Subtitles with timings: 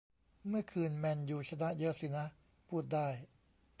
[0.47, 2.25] เมื่อคืนแมนยูชนะเยอะสินะ
[2.67, 3.07] พูดได้